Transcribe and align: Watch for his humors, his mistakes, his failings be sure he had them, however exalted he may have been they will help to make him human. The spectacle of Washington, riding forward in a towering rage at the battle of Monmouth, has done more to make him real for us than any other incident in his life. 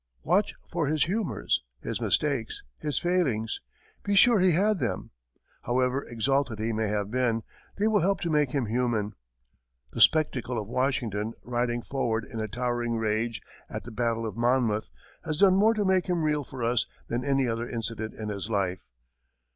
Watch 0.23 0.55
for 0.65 0.87
his 0.87 1.03
humors, 1.03 1.61
his 1.79 2.01
mistakes, 2.01 2.63
his 2.79 2.97
failings 2.97 3.59
be 4.01 4.15
sure 4.15 4.39
he 4.39 4.53
had 4.53 4.79
them, 4.79 5.11
however 5.61 6.03
exalted 6.03 6.57
he 6.57 6.73
may 6.73 6.87
have 6.87 7.11
been 7.11 7.43
they 7.77 7.85
will 7.85 7.99
help 7.99 8.19
to 8.21 8.31
make 8.31 8.49
him 8.49 8.65
human. 8.65 9.13
The 9.91 10.01
spectacle 10.01 10.57
of 10.57 10.67
Washington, 10.67 11.33
riding 11.43 11.83
forward 11.83 12.25
in 12.25 12.39
a 12.39 12.47
towering 12.47 12.95
rage 12.97 13.43
at 13.69 13.83
the 13.83 13.91
battle 13.91 14.25
of 14.25 14.35
Monmouth, 14.35 14.89
has 15.23 15.37
done 15.37 15.55
more 15.55 15.75
to 15.75 15.85
make 15.85 16.07
him 16.07 16.23
real 16.23 16.43
for 16.43 16.63
us 16.63 16.87
than 17.07 17.23
any 17.23 17.47
other 17.47 17.69
incident 17.69 18.15
in 18.15 18.29
his 18.29 18.49
life. 18.49 18.83